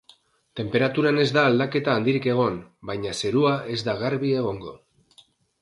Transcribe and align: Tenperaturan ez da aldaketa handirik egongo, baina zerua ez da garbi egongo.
Tenperaturan 0.59 1.23
ez 1.23 1.27
da 1.35 1.43
aldaketa 1.49 1.93
handirik 2.01 2.25
egongo, 2.33 2.65
baina 2.91 3.13
zerua 3.21 3.55
ez 3.77 3.79
da 3.91 3.99
garbi 4.03 4.37
egongo. 4.43 4.79